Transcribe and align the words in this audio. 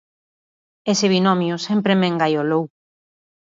Ese 0.93 1.07
binomio 1.13 1.55
sempre 1.67 1.93
me 1.99 2.07
engaiolou. 2.11 2.63